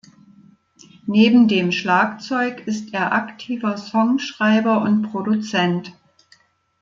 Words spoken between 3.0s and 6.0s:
aktiver Songschreiber und Produzent.